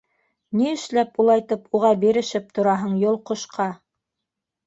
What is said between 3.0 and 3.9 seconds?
йолҡошҡа?